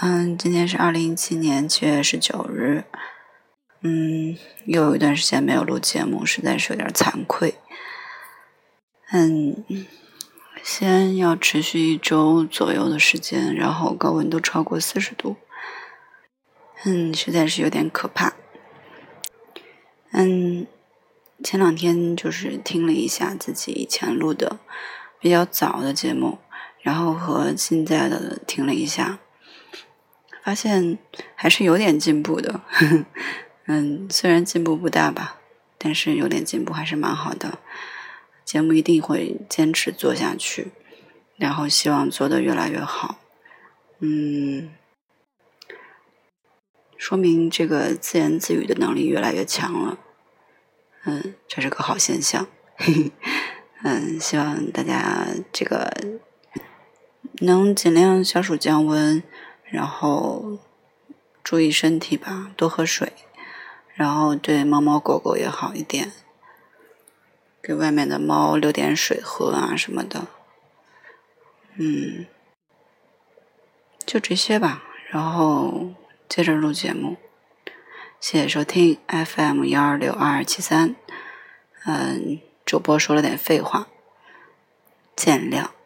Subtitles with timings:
[0.00, 2.84] 嗯，今天是二零一七年七月十九日。
[3.80, 7.56] 嗯，又有一段时间没有录节目，实在是有点惭愧。
[9.10, 9.64] 嗯，
[10.62, 15.34] 先要持续一周左右的时间，然后高温都超过四十度。
[16.84, 18.34] 嗯，实在是有点可怕。
[20.12, 20.64] 嗯，
[21.42, 24.60] 前两天就是听了一下自己以前录的
[25.18, 26.38] 比较早的节目，
[26.82, 29.18] 然后和现在的听了一下，
[30.48, 30.96] 发现
[31.34, 32.62] 还是有点进步的。
[33.66, 35.38] 嗯，虽然进步不大吧，
[35.76, 37.58] 但是有点进步还是蛮好的。
[38.46, 40.68] 节目一定会坚持做下去，
[41.36, 43.18] 然后希望做的越来越好。
[43.98, 44.70] 嗯，
[46.96, 49.98] 说明这个自言自语的能力越来越强了。
[51.04, 52.46] 嗯，这是个好现象。
[53.82, 55.92] 嗯，希望大家这个
[57.40, 59.22] 能尽量消暑降温，
[59.70, 60.58] 然后
[61.42, 63.12] 注意身体吧，多喝水。
[63.94, 66.12] 然后对猫猫狗狗也好一点，
[67.60, 70.28] 给外面的猫留点水喝啊什么的，
[71.74, 72.26] 嗯，
[74.06, 74.84] 就这些吧。
[75.08, 75.94] 然后
[76.28, 77.16] 接着录节目，
[78.20, 80.94] 谢谢收听 FM 幺二六二二七三。
[81.86, 83.88] 嗯，主播说了点废话，
[85.16, 85.77] 见谅。